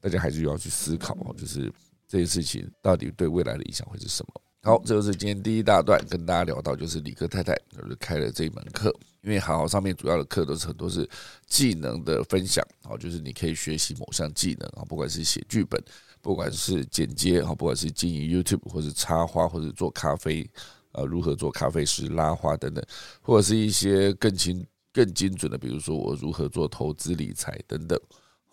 [0.00, 1.70] 大家还是要去思考哦，就是
[2.06, 4.40] 这件事情到底对未来的影响会是什么？
[4.62, 8.94] 好，这就是今天第一大段跟大家聊到，就是李克太太就是开了这一门课。
[9.22, 11.08] 因为好上面主要的课都是很多是
[11.46, 15.82] 技能的分享，好，就是你可以学习某项技能啊，不管是写剧本，
[16.20, 20.48] 不管是剪接，啊，不管是经营 YouTube 或者插花，或者做咖啡，
[20.92, 22.84] 呃，如何做咖啡师、拉花等等，
[23.20, 28.00] 或者是一些更精、更精准的，比如说我如何做投资理财等等。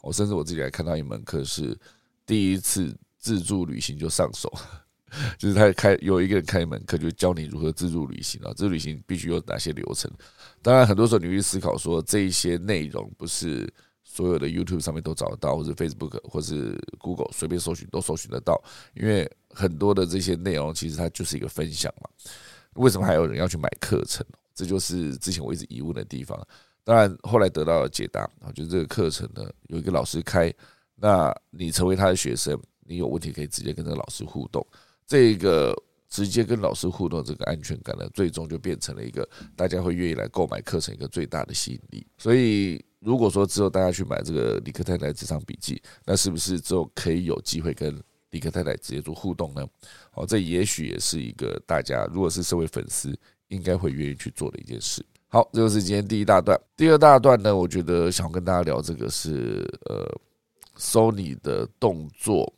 [0.02, 1.78] 我甚至我自己还看到一门课是
[2.26, 4.52] 第一次自助旅行就上手。
[5.38, 10.12] 就是他开有一个人开门课，就教你如何自助旅行啊，自助旅行必须有哪些流程。
[10.62, 13.72] 当然，很多时候你会思考说，这一些内容不是
[14.04, 18.62] 所有的 YouTube 上面都找得到，或者 Facebook 或是 Google 随便搜寻都搜寻得到，
[18.94, 22.10] 因为很多的这些内容其实它就是一个分享嘛。
[22.76, 24.26] 为什么还有人要去买课程？
[24.54, 26.40] 这就是之前我一直疑问的地方。
[26.84, 30.54] 当然，后来得到了解答啊，就是这个课程呢有一个老师开，
[30.96, 34.66] 那你成为他的学生，你有问题可以直接跟这个老师互动。
[35.08, 35.76] 这个
[36.10, 42.06] 直接跟老师互动，这个安全感呢，最终就变成了一个大家会愿意来购买课程一个最大的吸引力。
[42.18, 49.66] 所以，如果说之后大家去买这个李克太太职场笔记，那是不是之后可以有机会跟李克太太直接做互动呢？
[50.14, 53.18] 哦，这也许也是一个大家如果是社会粉丝
[53.50, 55.06] 应该会愿意去做的一件事。
[55.28, 56.60] 好，这就是今天第一大段。
[56.78, 60.10] 第二大段呢，我觉得想跟大家聊这个是呃
[60.78, 62.52] ，Sony 的动作。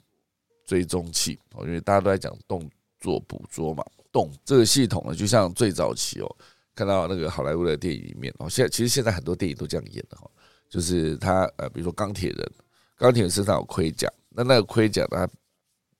[0.68, 6.36] 追踪器哦，因为大家都在讲动作捕捉嘛，动这个系统呢，就像最早期哦，
[6.76, 10.30] 看到那个好莱坞的电影里面哦，现在其实现在很多电影都这样演的哈，
[10.70, 12.52] 就是他呃，比如说钢铁人，
[12.98, 15.26] 钢铁人身上有盔甲，那那个盔甲呢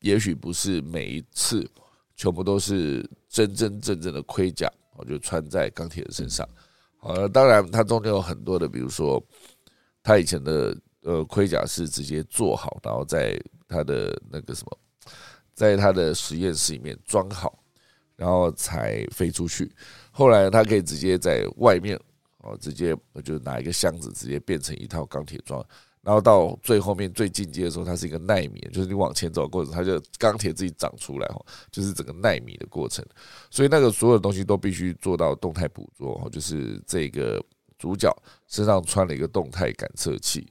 [0.02, 1.68] 也许不是每一次
[2.16, 6.48] 全部都是真真正正的盔甲，哦，就穿在钢铁人身上，
[7.02, 9.24] 呃，当然它中间有很多的，比如说
[10.04, 10.78] 他以前的。
[11.04, 14.78] 呃盔甲是直接做好，然后再它的那个什么，
[15.54, 17.58] 在他的实验室里面装好，
[18.16, 19.72] 然后才飞出去。
[20.12, 22.00] 后来他可以直接在外面
[22.40, 25.64] 哦，直接就拿一个箱子，直接变成一套钢铁装。
[26.02, 33.06] 然后到最后面最进阶的时候，它是一个纳米，就是你往前走的过程，它就钢铁自己长出来哈，就是整个纳米的过程。
[33.52, 37.44] 所以那个所有的东西都必须做到动态捕捉，就是这个
[37.78, 38.10] 主角
[38.48, 40.48] 身上穿了一个动态感测器，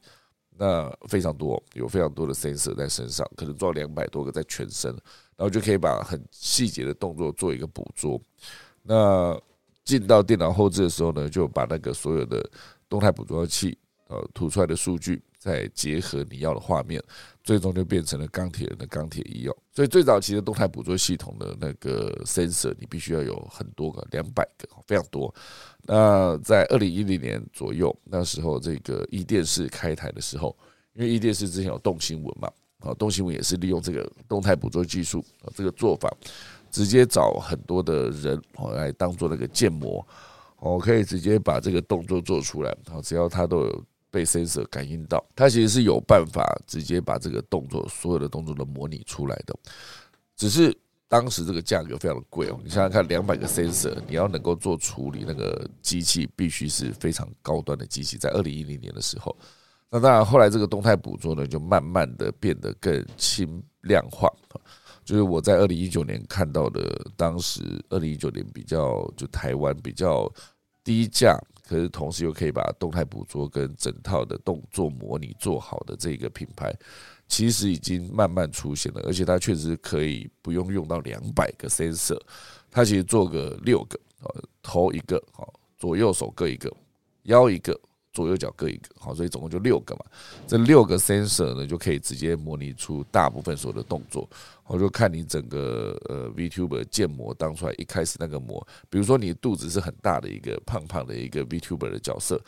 [0.57, 4.91] 那非常多，有非常多的 sensor 在身上，可能装两百多个在全身，
[5.37, 8.21] 然后就可以把很细节的动作做一个捕捉。
[8.83, 9.41] 那
[9.85, 12.49] 进到电脑后置的时候呢，就把那个所有的
[12.89, 13.77] 动态捕捉器
[14.09, 15.23] 呃吐出来的数据。
[15.39, 17.01] 再结合你要的画面，
[17.47, 19.55] 最终就变成了钢铁人的钢铁一样。
[19.73, 25.33] 所以最早期的动态捕捉系统的那个 sensor，你必须要有很多个，两百个，非常多。
[25.83, 30.57] 那在二零一零年左右，那时候这个一电视开台的时候，
[30.95, 36.13] 因为一电视之前有动新闻嘛，啊，动新闻也是利用这个动态捕捉技术啊，这个做法，
[36.69, 40.05] 直接找很多的人哦来当做那个建模，
[40.59, 43.85] 哦，可以直接把这个动作做出来，好，只要他都有。
[44.11, 49.55] 被 sensor 感应到，它其实是有办法直接把这个动作所有的动作都模拟出来的，
[50.37, 50.77] 只是
[51.09, 52.59] 当时这个价格非常的贵哦。
[52.65, 58.17] 你想想看，两百个 sensor，你要能够做处理，那个机器必须是非常高端的机器。
[58.17, 59.37] 在二零一零年的时候，
[59.91, 64.29] 那当然后来这个动态捕捉呢，就慢慢的变得更轻量化。
[65.05, 70.33] 就是我在二零一九年看到的，当时二零一九年比较就台湾比较
[70.83, 71.39] 低价。
[71.67, 76.73] 可是同时又可以把动态捕捉跟整套的动作模拟做好的这个品牌，
[77.27, 82.21] 其实已经慢慢出现了，而且它确实可以不用用到两百个 sensor，
[82.71, 86.73] 它其实做个六个，呃，头一个，好，左右手各一个，
[87.25, 87.79] 腰一个。
[88.17, 90.01] 左右脚各一个，好，所以总共就六个嘛。
[90.47, 94.27] 这六个 sensor 呢，就可以直接模拟出大部分所有的动作。
[94.67, 102.41] 我就看你整个呃 VTuber 建模当出来，一开始那个模，比如说你肚子是很大的一个胖胖的一个 VTuber 的角色，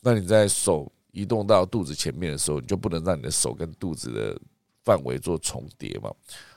[0.00, 4.40] 那你在手移动到肚子前面的时候，你就不能让你的手跟肚子的
[4.84, 6.08] 范围做重叠嘛？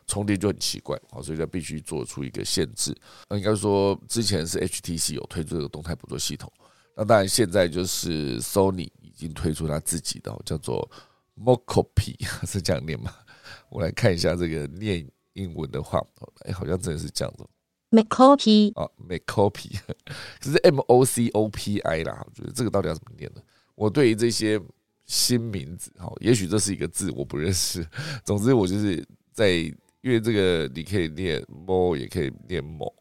[0.05, 2.95] 重叠就很奇怪，好，所以就必须做出一个限制。
[3.27, 6.51] 那应该说之前是 HTC 有推出这个动态捕捉系统。
[7.00, 10.86] 那当然，现在就是 Sony 已经推出他自己的叫做
[11.42, 13.10] Mocopi， 是这样念吗？
[13.70, 16.06] 我来看一下这个念英文的话，
[16.42, 17.48] 哎，好像真的是这样的
[17.92, 19.80] Mocopi 啊，Mocopi，
[20.44, 23.42] 可是 M O C O P I 啦，我觉得这个到底要怎么念呢？
[23.76, 24.60] 我对于这些
[25.06, 27.88] 新名字，哈，也许这是一个字我不认识。
[28.26, 32.92] 总之，我就是在因为这个你可以念 Mo，也可以念 Mo，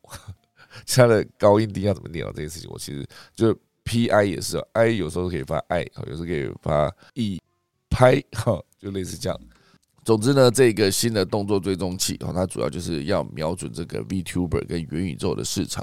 [0.87, 2.31] 它的高音低要怎么念啊？
[2.33, 3.59] 这件事情，我其实就。
[3.89, 7.41] P I 也是，I 有时候可以发 I，有时候可以发 E，
[7.89, 9.41] 拍哈，就类似这样。
[10.05, 15.83] 总之呢，这个新的动作追踪器，哈，它主要就是要瞄准这个 VTuber 跟元宇宙的市场，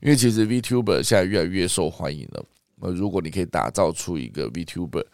[0.00, 2.42] 因为其实 VTuber 现在越来越受欢迎了。
[2.76, 5.04] 那如果你可以打造出一个 VTuber，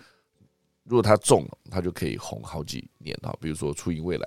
[0.85, 3.37] 如果它中了，它就可以红好几年哈。
[3.40, 4.26] 比如说初音未来。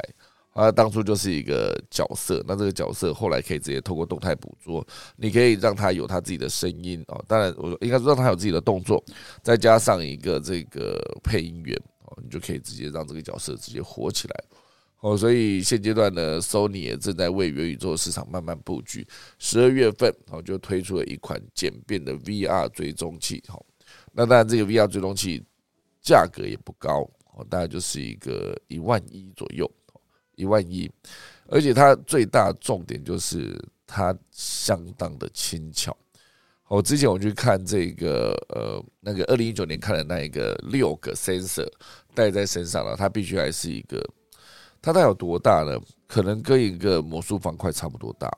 [0.55, 4.87] 啊，当初就是一个角色，那这个角色后来可以直接透过动态捕捉，
[5.17, 9.03] 你可以让他有他自己的声音哦，当然我应该说让他有自己的动作，
[9.43, 14.43] 再加上一个这个配音员哦，你就可以直接让这个角色直接火起来
[15.01, 15.17] 哦。
[15.17, 19.05] 所以现阶段呢，Sony 也正在为元宇宙市场慢慢布局，
[19.37, 23.61] 十二月份哦就推出了一款简便的 VR 追踪器哈。
[24.13, 25.43] 那当然这个 VR 追踪器
[26.01, 27.01] 价格也不高
[27.33, 29.69] 哦，大概就是一个一万一左右。
[30.35, 30.91] 一万亿，
[31.47, 35.95] 而且它最大重点就是它相当的轻巧。
[36.67, 41.67] 我之前我去看这个呃那个二零一九年看的那一个六个 sensor
[42.15, 44.03] 带在身上了，它必须还是一个，
[44.81, 45.79] 它大有多大呢？
[46.07, 48.35] 可能跟一个魔术方块差不多大，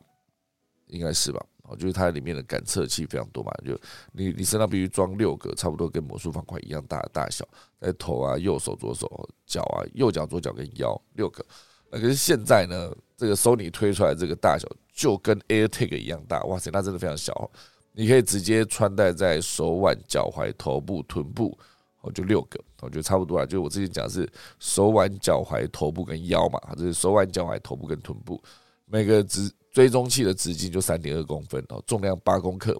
[0.87, 1.41] 应该是吧？
[1.63, 3.79] 哦，就是它里面的感测器非常多嘛，就
[4.11, 7.47] 你你身上必须装六个，差不多跟魔术方块一样大的大小，
[7.79, 11.45] 在头啊、右手、左手、脚啊、右脚、左脚跟腰六个。
[11.89, 17.49] 那可是现在呢，这个 Sony 推出来这个大小就跟 AirTag 一样大，哇塞，那真的非常小，
[17.93, 21.57] 你可以直接穿戴在手腕、脚踝、头部、臀部，
[22.01, 23.45] 哦，就六个，我觉得差不多啊。
[23.45, 28.41] 就我之前讲是手腕、脚踝、头部跟腰嘛，就是手腕、脚踝、头部跟臀部，
[28.85, 32.75] 每个直追踪器的直径就三点二公分哦，重量八公克，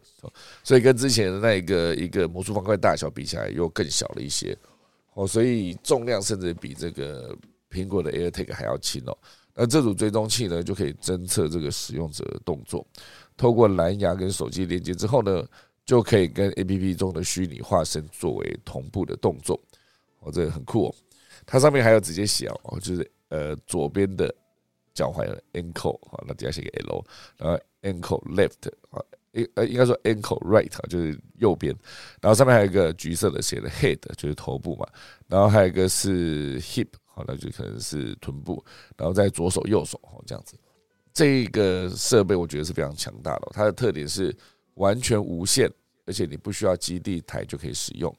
[0.63, 4.57] 所以跟之前的那一个一个魔术方块大小比起来又更小了一些，
[5.13, 7.33] 哦，所以重量甚至比这个。
[7.69, 9.17] 苹果的 AirTag 还要轻哦，
[9.53, 12.85] 那这组追踪器呢，就可以侦测这个使用者的动作，
[13.35, 15.45] 透过蓝牙跟手机连接之后呢，
[15.85, 19.59] 就可以跟 APP 中的虚拟化身作为同步的动作
[20.19, 20.95] 哦，这个很酷哦。
[21.45, 24.33] 它上面还有直接写哦，就是呃左边的
[24.93, 27.05] 脚踝 ankle 啊，那底下写个 L，
[27.37, 29.01] 然后 ankle left 啊，
[29.31, 31.73] 应呃应该说 ankle right 啊，就是右边。
[32.19, 34.85] 然后上面还有一个橘色的写的 head，就是头部嘛。
[35.27, 38.63] 然后还有一个是 hip，好，那就可能是臀部。
[38.95, 40.55] 然后在左手右手哦这样子。
[41.11, 44.35] 这个设备我觉得是非常强大的，它的特点是
[44.75, 45.67] 完全无线，
[46.05, 48.15] 而且你不需要基地台就可以使用，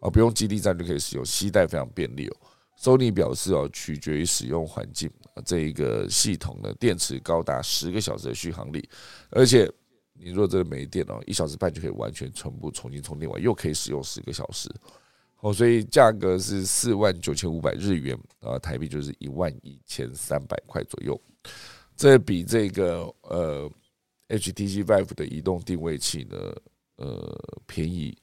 [0.00, 2.36] 啊，不用基地站就可以使用，携带非常便利哦。
[2.78, 5.10] Sony 表示哦，取决于使用环境，
[5.44, 8.88] 这一个系统的电池高达十个小时的续航力，
[9.28, 9.70] 而且
[10.14, 14.70] 你若这个没电哦，一小时半就可以完全全部重新充电完，又可以使用十个小时，
[15.40, 21.20] 哦，所以价格是四万九千五百日元啊，台币就是一万一千三百块左右。
[21.96, 23.70] 这比这个呃
[24.28, 26.36] HTC Vive 的移动定位器呢，
[26.96, 28.16] 呃便宜。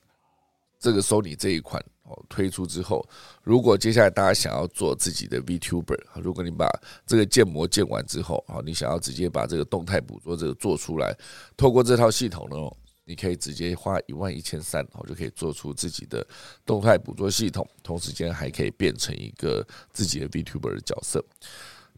[0.80, 3.04] 这个 Sony 这一款哦推出之后，
[3.42, 6.70] 如果接下来大家想要做自己的 VTuber，如果你把
[7.04, 11.18] 这个建模建完之后，啊，你想要直接把这个动态捕捉这个做出来，
[11.58, 12.58] 透过这套系统呢，
[13.08, 16.28] 你可以直接花一万一千三，哦就可以做出自己的
[16.66, 21.24] 动态捕捉系统，同时间还可以变成一个自己的 VTuber 的角色。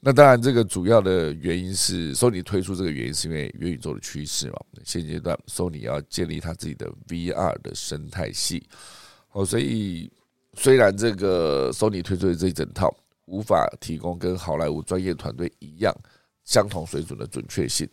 [0.01, 4.57] 那当然，这个主要的原因是，Sony 推出这个原因是因为元宇宙的趋势嘛。
[4.85, 8.65] 现阶段，Sony 要建立它自己的 VR 的生态系，
[9.31, 10.09] 哦，所以
[10.53, 12.95] 虽然这个 Sony 推出的这一整套
[13.25, 15.93] 无法提供跟好莱坞专业团队一样
[16.45, 17.85] 相同水准的准确性，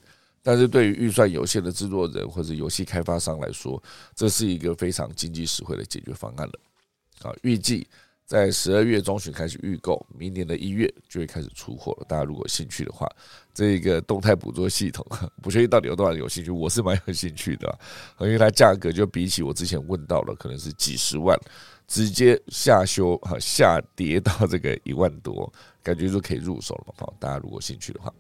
[0.47, 3.83] 但是对于预算有限的制作人或者游戏开发商来说，
[4.15, 7.29] 这是一个非常经济实惠的解决方案了。
[7.29, 7.85] 啊，预计。
[8.25, 12.07] 在十二月中旬开始预购，明年的一月就会开始出货了。
[12.09, 13.09] 大家如果有兴趣的话，
[13.55, 15.07] 这个动态捕捉系统，
[15.41, 17.79] 不确定到底有多少人有兴趣，我是蛮有兴趣的，
[18.19, 21.39] 因为它价格就比起我之前问到了，可能是几十万，
[21.87, 27.07] 直接下修哈下跌到这个一万多，感觉就可以入手了嘛。
[27.21, 28.13] 大家如果兴趣的话，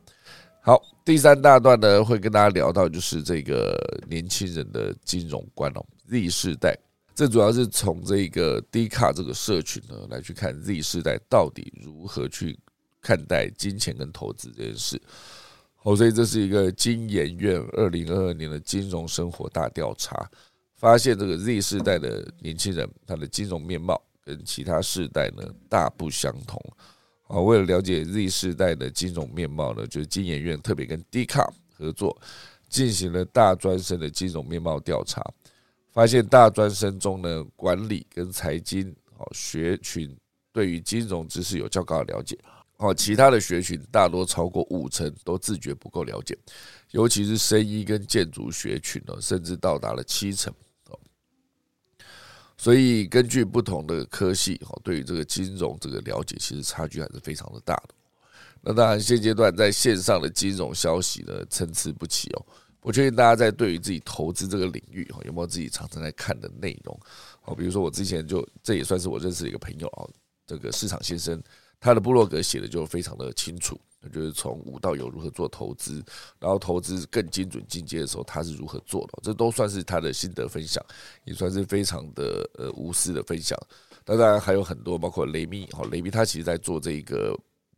[0.66, 6.76] 好，第三大段呢会跟大家聊到就是这个年轻人的金融观哦，Z 世代。
[7.14, 12.58] 这主要是从这个低卡这个社群呢来去看 Z 世代到底如何去
[13.00, 15.00] 看待金钱跟投资这件事。
[15.76, 20.28] 好，所以这是一个金研院二零二二年的金融生活大调查，
[20.74, 26.60] 发现这个 Z 世代的年轻人他的金融面貌跟其他世代呢大不相同。
[27.28, 32.16] 啊，为了了解 Z 世代的金融面貌呢，就是金研院特别跟 Dcom 合作
[32.68, 35.22] 进行了大专生的金融面貌调查。
[35.92, 40.14] 发现大专生中呢，管理跟财经哦学群
[40.52, 42.38] 对于金融知识有较高的了解，
[42.76, 46.36] 哦，其他的学群大多超过五成都自觉不够了解，
[46.90, 50.52] 尤其是生医跟建筑学群呢，甚至到达了七成。
[52.56, 57.94] 所以根据不同的科系哦，对于这个金融这个了解，其实差距还是非常的大的。
[58.62, 62.46] 那当然，现阶段在线上的金融消息呢，参差不齐哦。
[62.80, 66.98] 我确定大家在对于自己投资这个领域哈，有没有自己常常在看的内容？
[67.44, 70.06] 哦，比如说我之前就这也算是我认识的一个朋友啊，
[70.46, 71.40] 这个市场先生，
[71.78, 73.78] 他的部落格写的就非常的清楚，
[74.10, 76.04] 就是从无到有如何做投资，
[76.38, 80.84] 然后投资更精准进阶的时候他是如何做的，这都算是他的心得分享，
[81.24, 83.58] 也算是非常的呃无私的分享。
[84.04, 87.36] 那当然还有很多，包括雷米哈，雷米他其实在做这一个。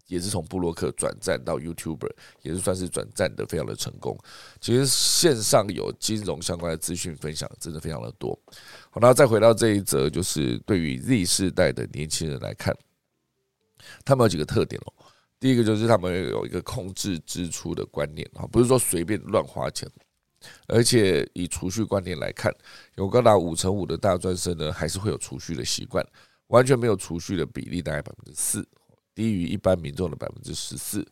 [0.08, 2.10] 也是从布洛克转战到 YouTuber，
[2.40, 4.18] 也是算是转战的非常的成功。
[4.58, 8.30] 其实线上有金融相关的资讯分享，真的非常的多。
[8.88, 12.74] 好，那再回到这一则，就是对于 Z 世代的年轻人来看，
[14.02, 14.92] 他们有几个特点哦。
[15.40, 19.88] 第一个就是他们有一个控制支出的观念啊，不是说随便乱花钱，
[20.66, 22.52] 而且以储蓄观念来看，
[22.96, 26.04] 有高达五成五的大专生呢，还是会有储蓄的习惯，
[26.48, 28.66] 完全没有储蓄的比例大概百分之四。
[29.14, 31.04] 低于一般民众的百分之十四，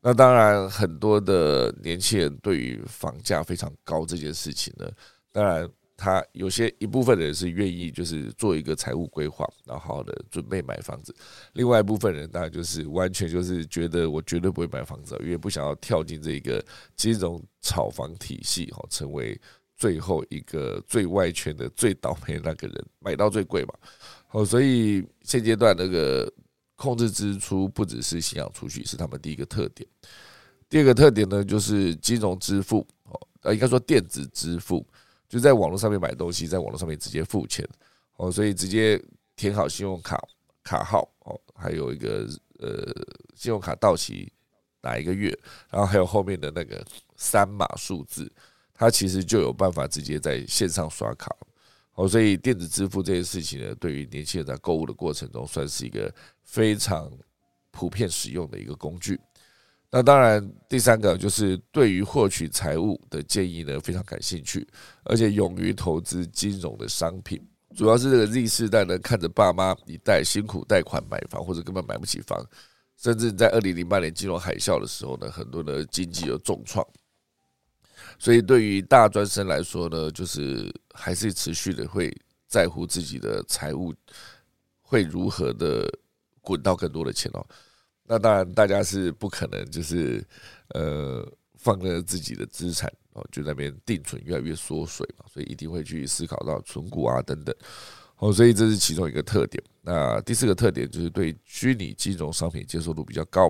[0.00, 4.90] 那当然很多的年轻人对于房价非常高这件事情呢，
[5.30, 11.14] 当然他有些一部分人是愿意就是做一个财务规划，然后好好的准备买房子，
[11.52, 16.64] 另外一部分人当然就是完全就是觉得我绝对不会买房子，因为不想要跳进这个
[16.96, 19.40] 金融炒房体系，哈，成为
[19.76, 23.74] 最后一个最外圈的最倒霉的那个人，买到最贵嘛，
[24.26, 26.32] 好，所以现阶段那个。
[26.74, 29.88] 控制支出不只是信仰储蓄，是他们第一个特点。
[30.68, 34.84] 第二个特点呢，就是金融支付哦，呃，应该说电子支付，
[35.32, 37.66] 就在网络上面买东西，在网络上面直接付钱
[38.16, 39.02] 哦，所以直接
[39.34, 40.22] 填好信用卡
[40.62, 42.28] 卡号哦，还有一个
[42.58, 42.92] 呃，
[43.34, 44.30] 信用卡到期
[44.82, 45.30] 哪一个月，
[45.70, 46.84] 然后还有后面的那个
[47.16, 48.30] 三码数字，
[48.74, 51.34] 它其实就有办法直接在线上刷卡。
[51.94, 57.10] 哦，所以电子支付这件事情呢，对于年轻人在购物的过程中，算是一个非常
[57.70, 59.18] 普遍使用的一个工具。
[59.94, 64.66] 那当然，第三个就是对于获取财务的建议呢，非常感兴趣，
[65.04, 67.38] 而且勇于投资金融的商品。
[67.76, 72.42] 主要是这个 Z 世代呢，看着爸妈一代辛苦贷款买房，或者根本买不起房，
[72.96, 76.82] 甚至在二零零八年金融海啸的时候呢，很多的经济有重创。
[78.18, 82.10] 所以对于大专生来说呢，就是还是持续的会
[82.48, 83.94] 在乎自己的财务
[84.80, 85.86] 会如何的
[86.40, 87.46] 滚到更多的钱哦。
[88.12, 90.22] 那当然，大家是不可能就是
[90.74, 97.56] 呃放了自己的资产哦，就那边定存越来越缩水嘛，所以一定会去思考到存股啊等等。
[98.18, 99.64] 哦，所以这是其中一个特点。
[99.80, 103.46] 那第四个特点就是对虚拟金融商品接受度比较高。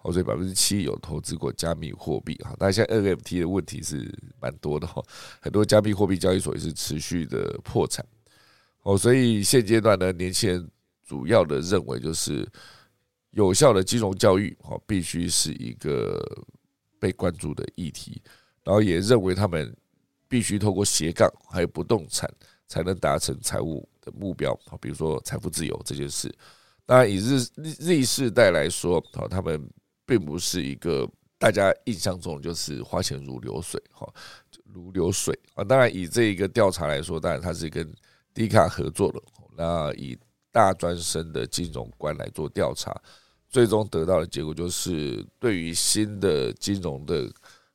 [0.00, 2.56] 哦，所以百分之七有投资过加密货币哈。
[2.58, 5.04] 那现在 NFT 的问题是蛮多的哈，
[5.42, 8.02] 很多加密货币交易所也是持续的破产。
[8.84, 10.66] 哦，所以现阶段呢，年轻人
[11.06, 12.48] 主要的认为就是。
[13.30, 16.20] 有效的金融教育，哦，必须是一个
[16.98, 18.22] 被关注的议题。
[18.64, 19.74] 然后也认为他们
[20.28, 22.30] 必须透过斜杠还有不动产，
[22.66, 24.58] 才能达成财务的目标。
[24.66, 26.34] 好，比如说财富自由这件事。
[26.84, 29.66] 当然，以日日日世代来说，好，他们
[30.04, 31.08] 并不是一个
[31.38, 34.06] 大家印象中就是花钱如流水，哈，
[34.64, 35.62] 如流水啊。
[35.62, 37.90] 当然，以这一个调查来说，当然它是跟
[38.32, 39.20] 迪卡合作的。
[39.56, 40.16] 那以
[40.50, 42.94] 大专生的金融观来做调查，
[43.48, 47.30] 最终得到的结果就是，对于新的金融的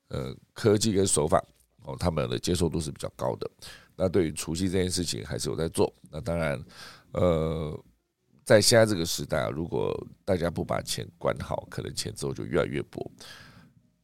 [0.09, 1.43] 呃科技跟手法
[1.83, 3.49] 哦，他们的接受度是比较高的。
[3.95, 5.93] 那对于除夕这件事情，还是有在做。
[6.09, 6.63] 那当然，
[7.11, 7.79] 呃，
[8.43, 9.95] 在现在这个时代啊，如果
[10.25, 13.11] 大家不把钱管好，可能钱之后就越来越薄。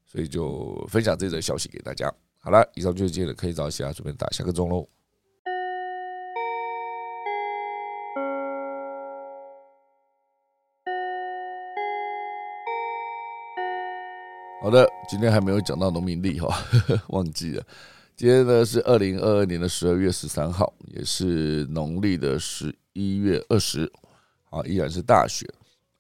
[0.06, 2.12] 所以就分享这则消息给大家。
[2.40, 4.88] 好了，以上就是今天的可以找其他准备打下个钟喽。
[14.70, 16.64] 好的，今天还没有讲到农民历哈，
[17.10, 17.64] 忘记了。
[18.16, 23.92] 今天呢是二零二二年的十二月十三号，也是农历的十一月二十，
[24.52, 25.44] 啊，依然是大雪。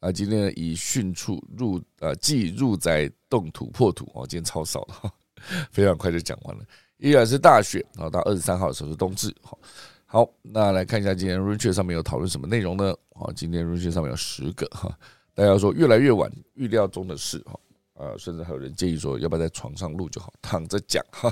[0.02, 5.12] 啊，今天呢以迅速入呃即入宅动土破土哦，今天超少了，
[5.74, 6.64] 非常快就讲完了。
[6.98, 9.36] 依然是大雪，然后到二十三号的时候是冬至。
[9.42, 9.58] 好，
[10.06, 12.96] 好，那来看一下今天 r u n 上面有讨论什么内容呢？
[13.16, 14.96] 好，今天 r u n 上面有十个哈，
[15.34, 17.60] 大家说越来越晚，预料中的事哈。
[18.00, 21.30] 呃，甚至还有人建议说，要不要在床上录就好，躺着讲哈。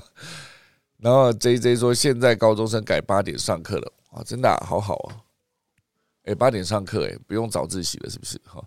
[0.98, 5.16] 然后 J J 说，现在高中生改八点上课了，啊，真的好好啊！
[6.24, 8.38] 哎，八点上课，哎，不用早自习了，是不是？
[8.44, 8.62] 哈，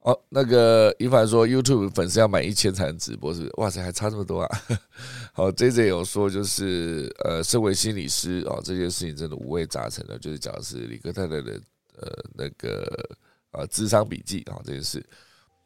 [0.00, 3.52] 哦，那个一凡说，YouTube 粉丝要满一千才能直播，是不是？
[3.58, 4.60] 哇塞，还差这么多啊！
[5.32, 11.60] 好，J J 有说，就是呃，身为心理师啊，这件事情真的五味杂陈的，就是讲的是李克太太的
[11.98, 13.16] 呃那个
[13.52, 15.04] 呃智商笔记啊这件事。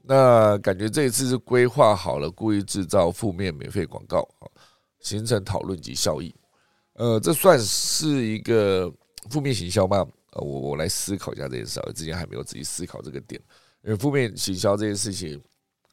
[0.05, 4.51] 那感觉这一次是规划好了，故意制造负面免费广告啊，
[5.01, 6.35] 形成讨论及效益。
[6.95, 8.93] 呃，这算是一个
[9.31, 10.07] 负面行销吗？
[10.33, 13.41] 呃，我我来思考一下这件事啊，之前还没有仔细思考这个点。
[13.85, 15.41] 因为负面行销这件事情，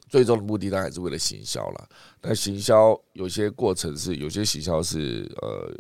[0.07, 1.89] 最终的目的当然还是为了行销了。
[2.22, 5.76] 那行销有些过程是，有些行销是呃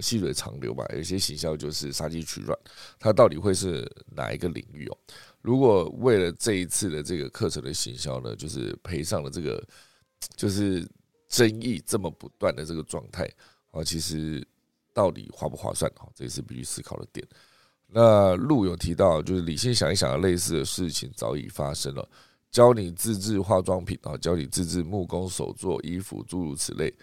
[0.00, 2.58] 细水长流嘛，有些行销就是杀鸡取卵。
[2.98, 4.96] 它到底会是哪一个领域哦？
[5.42, 9.66] 如果为了这一次的这个课程的行销呢，就是赔上了这个，
[10.36, 10.86] 就是
[11.28, 13.26] 争议这么不断的这个状态
[13.70, 14.46] 啊，其实
[14.92, 16.04] 到底划不划算啊？
[16.14, 17.26] 这也是必须思考的点。
[17.86, 22.06] 那路有提到，就是理性想一想，类似的事情早已发生了。
[22.50, 26.94] 教你自制化妆品啊，教你自制木工手做衣服，诸如此类。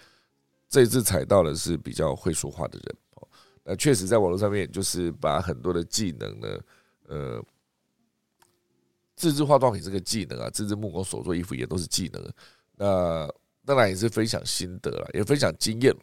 [0.70, 3.28] 这次踩到的是比较会说话的人哦。
[3.64, 6.60] 那确实在网络上面，就是把很多的技能呢，
[7.08, 7.44] 呃。
[9.18, 12.34] 自制化妆品这个技能啊，自制木工手做衣服也都是技能。
[12.78, 13.28] 那
[13.66, 15.94] 当然也是分享心得了，也分享经验。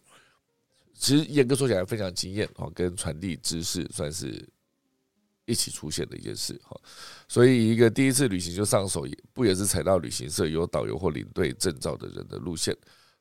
[0.92, 4.46] 其实严格说起来，分享经验哈，跟传递知识算是
[5.46, 6.78] 一起出现的一件事哈。
[7.26, 12.76] 所以一个第一次旅行就上手，不也是踩到旅行社有导游或领队证照的人的路线？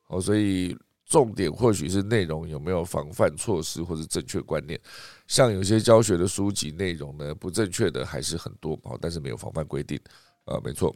[0.07, 0.77] 哦，所以。
[1.05, 4.79] 重点或许是内容有没有防范措施或者正确观念，
[5.34, 9.99] 像有些教学的书籍内容呢不正确的还是很多，好，但是没有防范规定，
[10.45, 10.95] 啊，没错。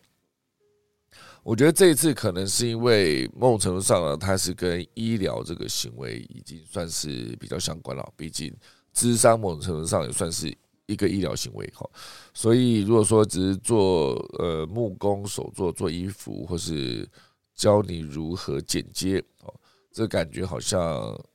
[1.42, 8.56] 我觉得这一次可能是因为某种程度上呢，它是跟医疗这个行为已经算是比较相关了，毕竟
[8.94, 11.90] 智商某种程度上也算是一个医疗行为，哈。
[12.32, 17.10] 所以如果说只是做呃木工手作做衣服，或是
[17.56, 19.52] 教你如何剪接，哦。
[19.98, 20.80] 这感觉好像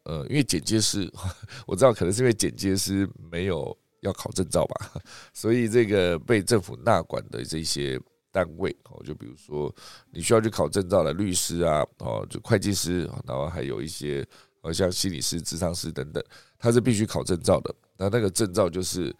[0.04, 1.12] 呃，因为剪接师，
[1.66, 5.02] 我知道可能是因为剪接师没有要考证照吧，
[5.34, 8.00] 所以这个被政府纳管的这些
[8.30, 9.74] 单位哦，就比如说
[10.12, 14.24] 你需要去考证照的律师啊，哦，就会计师，然后还有一些
[14.60, 16.22] 呃像心理师、智商师等等，
[16.56, 17.74] 他是必须考证照的。
[17.96, 19.12] 那那个证照就是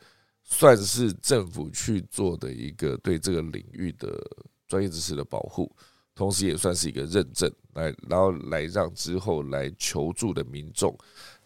[0.45, 4.09] 算是政府去做的一个对这个领域的
[4.69, 5.69] 专业知识的保护。
[6.15, 10.97] 同时也算是一个认证，来，然后来让之后来求助的民众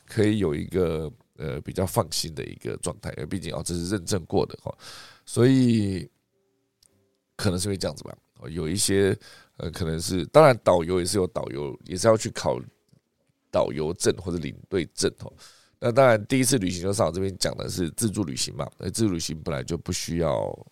[0.05, 4.77] 可以有一个呃比较放心的一个状态，因为毕竟哦这是认证过的哈，
[5.25, 6.11] 所以
[7.37, 8.17] 可能是会这样子吧。
[8.51, 9.17] 有一些
[9.57, 12.61] 呃可能是，当然导游也是有导游，也是要去考
[13.51, 15.33] 导游证或者领队证哦。
[15.79, 20.67] 那当然第一次旅行就上这边讲的是自助旅行嘛，那自助旅行本来就不需要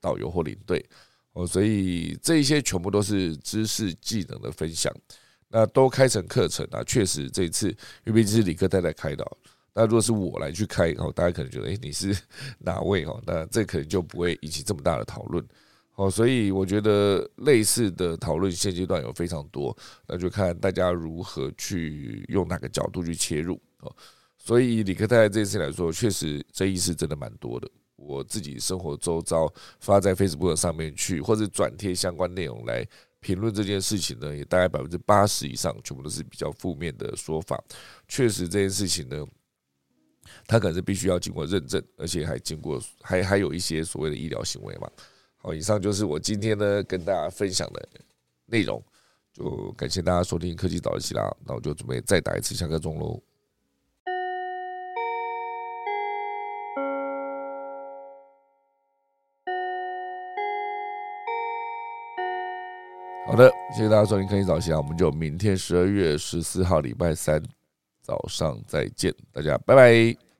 [0.00, 0.84] 导游或领队。
[1.34, 4.92] 哦，所以这一些全部都是知识技能的分享，
[5.48, 6.84] 那都开成课程啊。
[6.84, 7.68] 确实，这一次
[8.04, 9.26] 因为毕竟是李克太太开的，
[9.72, 12.14] 那如果是我来去开，哦，大家可能觉得，哎，你是
[12.60, 13.04] 哪位？
[13.06, 15.42] 哦，那这可能就不会引起这么大的讨论。
[15.94, 19.76] 哦，所以我觉得类似的讨论现阶段有非常多，
[20.06, 23.60] 那就看大家如何去用哪个角度去切入。
[23.80, 23.94] 哦，
[24.36, 27.70] 所以李克太太这次来说，确实争议是真的蛮多的。
[28.04, 32.86] 我自己生活周遭发在 Facebook 上面去，或者转贴相关内容来
[33.20, 37.62] 评论这件事情呢，也大概百分之八十以上全部都是比较负面的说法。
[38.08, 39.24] 确实这件事情呢，
[40.46, 44.90] 它可能是必须要经过认证，而且还经过还还有一些所谓的医疗行为嘛。
[45.36, 47.88] 好，以上就是我今天呢跟大家分享的
[48.46, 48.82] 内容，
[49.32, 53.22] 就感谢大家收听科技早起啦，那我就准备再打一次下课钟喽。
[63.32, 67.42] 好的，谢谢大家收听科技早习啊，我们就明天十二月十四号礼拜三
[68.02, 70.31] 早上再见，大家拜拜。